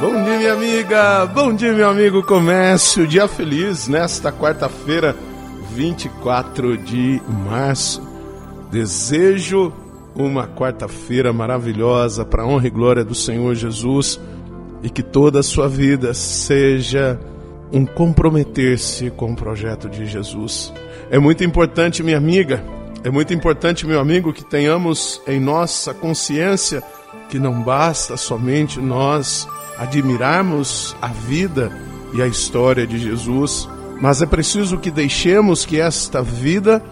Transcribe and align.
Bom 0.00 0.22
dia, 0.22 0.38
minha 0.38 0.52
amiga. 0.52 1.26
Bom 1.26 1.52
dia, 1.52 1.72
meu 1.72 1.88
amigo 1.90 2.22
comércio. 2.22 3.04
Dia 3.04 3.26
feliz 3.26 3.88
nesta 3.88 4.30
quarta-feira, 4.30 5.16
24 5.72 6.78
de 6.78 7.20
março. 7.44 8.00
Desejo 8.70 9.72
uma 10.14 10.46
quarta-feira 10.46 11.32
maravilhosa 11.32 12.24
para 12.24 12.46
honra 12.46 12.68
e 12.68 12.70
glória 12.70 13.04
do 13.04 13.14
Senhor 13.14 13.52
Jesus 13.56 14.20
e 14.84 14.88
que 14.88 15.02
toda 15.02 15.40
a 15.40 15.42
sua 15.42 15.68
vida 15.68 16.14
seja 16.14 17.18
um 17.72 17.84
comprometer-se 17.84 19.10
com 19.10 19.32
o 19.32 19.36
projeto 19.36 19.88
de 19.88 20.06
Jesus. 20.06 20.72
É 21.10 21.18
muito 21.18 21.42
importante, 21.42 22.04
minha 22.04 22.18
amiga, 22.18 22.62
é 23.02 23.10
muito 23.10 23.34
importante, 23.34 23.84
meu 23.84 23.98
amigo, 23.98 24.32
que 24.32 24.44
tenhamos 24.44 25.20
em 25.26 25.40
nossa 25.40 25.92
consciência 25.92 26.84
que 27.28 27.38
não 27.38 27.62
basta 27.62 28.16
somente 28.16 28.80
nós 28.80 29.46
admirarmos 29.76 30.96
a 31.00 31.08
vida 31.08 31.70
e 32.12 32.22
a 32.22 32.26
história 32.26 32.86
de 32.86 32.98
Jesus, 32.98 33.68
mas 34.00 34.22
é 34.22 34.26
preciso 34.26 34.78
que 34.78 34.90
deixemos 34.90 35.64
que 35.64 35.80
esta 35.80 36.22
vida 36.22 36.82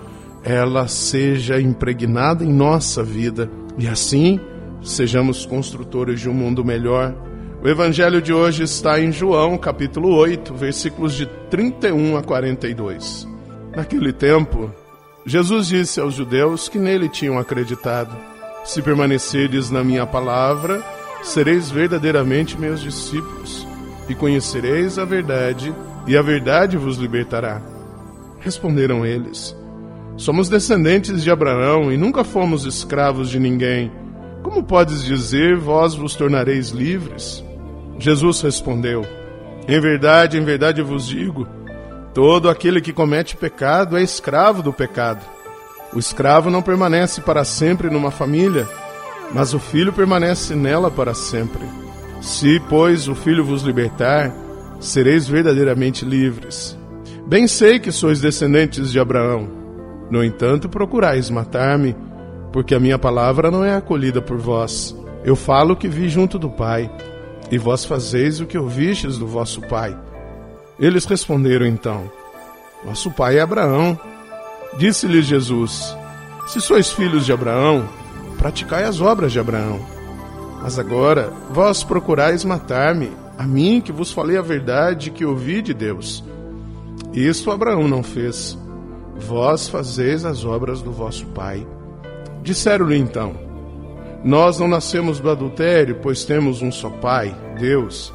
ela 0.45 0.87
seja 0.87 1.61
impregnada 1.61 2.45
em 2.45 2.53
nossa 2.53 3.03
vida 3.03 3.51
e 3.79 3.89
assim 3.89 4.41
sejamos 4.83 5.45
construtores 5.45 6.21
de 6.21 6.29
um 6.29 6.35
mundo 6.35 6.65
melhor. 6.65 7.15
O 7.63 7.69
evangelho 7.69 8.23
de 8.23 8.33
hoje 8.33 8.63
está 8.63 9.01
em 9.01 9.11
João, 9.11 9.59
capítulo 9.59 10.15
8, 10.15 10.55
versículos 10.55 11.15
de 11.15 11.27
31 11.51 12.17
a 12.17 12.23
42. 12.23 13.27
Naquele 13.75 14.13
tempo, 14.13 14.71
Jesus 15.25 15.67
disse 15.67 16.01
aos 16.01 16.15
judeus 16.15 16.69
que 16.69 16.79
nele 16.79 17.09
tinham 17.09 17.39
acreditado: 17.39 18.17
Se 18.67 18.83
permanecerdes 18.83 19.71
na 19.71 19.85
minha 19.85 20.05
palavra, 20.05 20.83
sereis 21.23 21.71
verdadeiramente 21.71 22.59
meus 22.59 22.81
discípulos, 22.81 23.67
e 24.09 24.15
conhecereis 24.15 24.99
a 24.99 25.05
verdade, 25.05 25.73
e 26.05 26.17
a 26.17 26.21
verdade 26.21 26.77
vos 26.77 26.97
libertará. 26.97 27.63
Responderam 28.41 29.07
eles: 29.07 29.57
Somos 30.17 30.49
descendentes 30.49 31.23
de 31.23 31.31
Abraão 31.31 31.93
e 31.93 31.97
nunca 31.97 32.25
fomos 32.25 32.67
escravos 32.67 33.31
de 33.31 33.39
ninguém. 33.39 33.91
Como 34.43 34.65
podes 34.65 35.05
dizer, 35.05 35.57
vós 35.57 35.95
vos 35.95 36.17
tornareis 36.17 36.71
livres? 36.71 37.45
Jesus 38.01 38.41
respondeu: 38.41 39.03
Em 39.69 39.81
verdade, 39.81 40.39
em 40.39 40.45
verdade 40.45 40.83
vos 40.83 41.07
digo, 41.07 41.47
todo 42.13 42.51
aquele 42.51 42.81
que 42.81 42.93
comete 42.93 43.37
pecado 43.37 43.97
é 43.97 44.03
escravo 44.03 44.61
do 44.61 44.73
pecado. 44.73 45.36
O 45.93 45.99
escravo 45.99 46.51
não 46.51 46.63
permanece 46.63 47.21
para 47.21 47.45
sempre 47.45 47.89
numa 47.89 48.11
família, 48.11 48.69
mas 49.33 49.55
o 49.55 49.59
filho 49.59 49.93
permanece 49.93 50.55
nela 50.55 50.91
para 50.91 51.15
sempre. 51.15 51.65
Se, 52.21 52.61
pois, 52.69 53.09
o 53.09 53.15
filho 53.15 53.45
vos 53.45 53.63
libertar, 53.63 54.35
sereis 54.81 55.29
verdadeiramente 55.29 56.05
livres. 56.05 56.77
Bem 57.27 57.47
sei 57.47 57.79
que 57.79 57.91
sois 57.91 58.21
descendentes 58.21 58.91
de 58.91 59.01
Abraão. 59.01 59.49
No 60.11 60.23
entanto, 60.23 60.69
procurais 60.69 61.31
matar-me, 61.31 61.97
porque 62.53 62.75
a 62.75 62.81
minha 62.81 62.99
palavra 62.99 63.51
não 63.51 63.65
é 63.65 63.75
acolhida 63.75 64.23
por 64.23 64.39
vós. 64.39 64.95
Eu 65.25 65.35
falo 65.35 65.75
o 65.75 65.77
que 65.77 65.89
vi 65.89 66.09
junto 66.09 66.39
do 66.39 66.49
Pai, 66.49 66.91
e 67.51 67.59
vós 67.59 67.85
fazeis 67.85 68.41
o 68.41 68.47
que 68.47 68.59
ouvistes 68.59 69.19
do 69.19 69.27
vosso 69.27 69.61
pai. 69.63 69.97
Eles 70.79 71.05
responderam 71.05 71.67
então: 71.67 72.11
Nosso 72.85 73.11
pai 73.11 73.39
é 73.39 73.41
Abraão. 73.41 73.99
Disse-lhes 74.77 75.27
Jesus: 75.27 75.97
Se 76.47 76.61
sois 76.61 76.93
filhos 76.93 77.25
de 77.25 77.33
Abraão, 77.33 77.89
praticai 78.39 78.85
as 78.85 79.01
obras 79.01 79.33
de 79.33 79.41
Abraão. 79.41 79.81
Mas 80.63 80.79
agora 80.79 81.33
vós 81.51 81.85
procurais 81.85 82.45
matar-me, 82.45 83.13
a 83.39 83.45
mim 83.45 83.81
que 83.81 83.93
vos 83.93 84.11
falei 84.13 84.37
a 84.37 84.43
verdade 84.43 85.11
que 85.11 85.25
ouvi 85.25 85.63
de 85.63 85.73
Deus. 85.73 86.25
Isto 87.13 87.51
Abraão 87.51 87.89
não 87.89 88.03
fez. 88.03 88.59
Vós 89.17 89.69
fazeis 89.69 90.25
as 90.25 90.45
obras 90.45 90.83
do 90.83 90.93
vosso 90.93 91.25
pai. 91.27 91.67
Disseram-lhe 92.43 92.99
então: 92.99 93.35
Nós 94.23 94.59
não 94.59 94.69
nascemos 94.69 95.19
do 95.19 95.31
adultério, 95.31 95.99
pois 96.03 96.25
temos 96.25 96.61
um 96.61 96.71
só 96.71 96.91
pai, 96.91 97.35
Deus. 97.59 98.13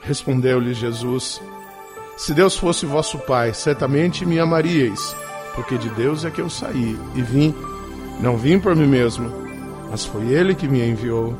Respondeu-lhe 0.00 0.74
Jesus: 0.74 1.40
Se 2.16 2.34
Deus 2.34 2.56
fosse 2.56 2.84
vosso 2.84 3.18
pai, 3.20 3.54
certamente 3.54 4.26
me 4.26 4.38
amaríeis, 4.38 5.16
porque 5.54 5.78
de 5.78 5.88
Deus 5.90 6.24
é 6.24 6.30
que 6.30 6.40
eu 6.40 6.50
saí 6.50 6.98
e 7.14 7.22
vim. 7.22 7.54
Não 8.20 8.36
vim 8.36 8.58
por 8.58 8.74
mim 8.74 8.86
mesmo, 8.86 9.30
mas 9.90 10.04
foi 10.04 10.28
Ele 10.28 10.54
que 10.54 10.68
me 10.68 10.82
enviou. 10.86 11.34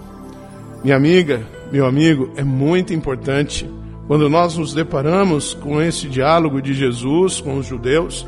Minha 0.83 0.97
amiga, 0.97 1.43
meu 1.73 1.87
amigo, 1.87 2.31
é 2.37 2.45
muito 2.45 2.93
importante 2.93 3.69
quando 4.07 4.29
nós 4.29 4.57
nos 4.57 4.75
deparamos 4.75 5.55
com 5.55 5.81
esse 5.81 6.09
diálogo 6.09 6.61
de 6.61 6.75
Jesus 6.75 7.41
com 7.41 7.57
os 7.57 7.67
judeus 7.67 8.27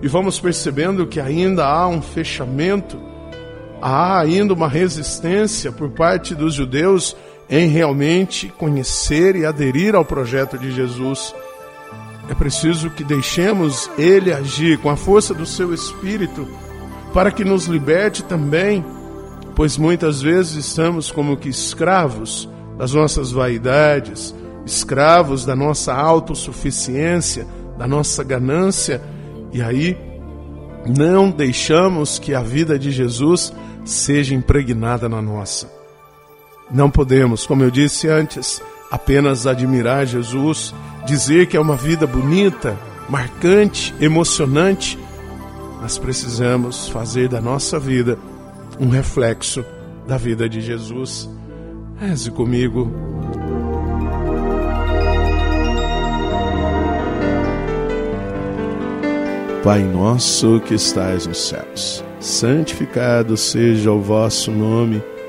e 0.00 0.08
vamos 0.08 0.38
percebendo 0.38 1.06
que 1.06 1.18
ainda 1.18 1.66
há 1.66 1.88
um 1.88 2.00
fechamento, 2.00 2.98
há 3.80 4.20
ainda 4.20 4.54
uma 4.54 4.68
resistência 4.68 5.72
por 5.72 5.90
parte 5.90 6.34
dos 6.34 6.54
judeus 6.54 7.16
em 7.48 7.68
realmente 7.68 8.48
conhecer 8.48 9.36
e 9.36 9.44
aderir 9.44 9.94
ao 9.94 10.04
projeto 10.04 10.58
de 10.58 10.70
Jesus. 10.70 11.34
É 12.28 12.34
preciso 12.34 12.90
que 12.90 13.04
deixemos 13.04 13.90
Ele 13.96 14.32
agir 14.32 14.78
com 14.78 14.90
a 14.90 14.96
força 14.96 15.32
do 15.32 15.46
seu 15.46 15.72
Espírito 15.72 16.46
para 17.12 17.30
que 17.30 17.44
nos 17.44 17.66
liberte 17.66 18.22
também 18.22 18.84
pois 19.56 19.78
muitas 19.78 20.20
vezes 20.20 20.66
estamos 20.66 21.10
como 21.10 21.38
que 21.38 21.48
escravos 21.48 22.46
das 22.76 22.92
nossas 22.92 23.32
vaidades, 23.32 24.34
escravos 24.66 25.46
da 25.46 25.56
nossa 25.56 25.94
autossuficiência, 25.94 27.46
da 27.78 27.88
nossa 27.88 28.22
ganância, 28.22 29.00
e 29.50 29.62
aí 29.62 29.96
não 30.86 31.30
deixamos 31.30 32.18
que 32.18 32.34
a 32.34 32.42
vida 32.42 32.78
de 32.78 32.90
Jesus 32.90 33.50
seja 33.82 34.34
impregnada 34.34 35.08
na 35.08 35.22
nossa. 35.22 35.72
Não 36.70 36.90
podemos, 36.90 37.46
como 37.46 37.62
eu 37.62 37.70
disse 37.70 38.08
antes, 38.08 38.60
apenas 38.96 39.46
admirar 39.46 40.06
Jesus, 40.06 40.74
dizer 41.06 41.46
que 41.46 41.56
é 41.56 41.60
uma 41.60 41.76
vida 41.76 42.06
bonita, 42.06 42.76
marcante, 43.08 43.94
emocionante, 44.00 44.98
mas 45.80 45.98
precisamos 45.98 46.88
fazer 46.88 47.28
da 47.28 47.40
nossa 47.40 47.78
vida 47.78 48.18
um 48.80 48.88
reflexo 48.88 49.64
da 50.08 50.16
vida 50.16 50.48
de 50.48 50.62
Jesus. 50.62 51.28
Reze 52.00 52.30
comigo. 52.30 52.90
Pai 59.62 59.82
nosso 59.82 60.60
que 60.60 60.74
estais 60.74 61.26
nos 61.26 61.48
céus, 61.48 62.04
santificado 62.18 63.36
seja 63.36 63.90
o 63.90 64.00
vosso 64.00 64.50
nome, 64.52 65.02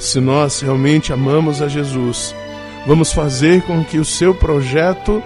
se 0.00 0.18
nós 0.18 0.60
realmente 0.60 1.12
amamos 1.12 1.60
a 1.60 1.68
Jesus, 1.68 2.34
vamos 2.86 3.12
fazer 3.12 3.62
com 3.62 3.84
que 3.84 3.98
o 3.98 4.04
seu 4.04 4.34
projeto 4.34 5.22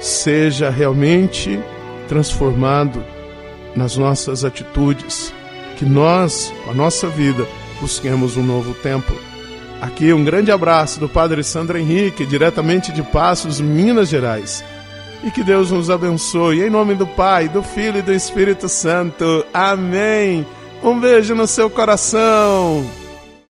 seja 0.00 0.68
realmente 0.68 1.58
transformado 2.08 3.02
nas 3.76 3.96
nossas 3.96 4.44
atitudes, 4.44 5.32
que 5.76 5.84
nós, 5.84 6.52
com 6.64 6.72
a 6.72 6.74
nossa 6.74 7.08
vida, 7.08 7.46
busquemos 7.80 8.36
um 8.36 8.42
novo 8.42 8.74
tempo. 8.74 9.12
Aqui 9.80 10.12
um 10.12 10.24
grande 10.24 10.50
abraço 10.50 10.98
do 10.98 11.08
Padre 11.08 11.44
Sandro 11.44 11.78
Henrique, 11.78 12.26
diretamente 12.26 12.90
de 12.90 13.02
Passos, 13.04 13.60
Minas 13.60 14.08
Gerais. 14.08 14.64
e 15.22 15.32
que 15.32 15.42
Deus 15.42 15.72
nos 15.72 15.90
abençoe. 15.90 16.62
Em 16.62 16.70
nome 16.70 16.94
do 16.94 17.04
Pai, 17.04 17.48
do 17.48 17.60
Filho 17.60 17.98
e 17.98 18.02
do 18.02 18.12
Espírito 18.12 18.68
Santo. 18.68 19.44
Amém. 19.52 20.46
Um 20.80 20.98
beijo 21.00 21.34
no 21.34 21.44
seu 21.44 21.68
coração. 21.68 23.07